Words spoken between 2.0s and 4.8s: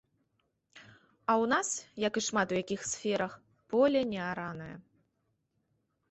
як і шмат у якіх сферах, поле неаранае.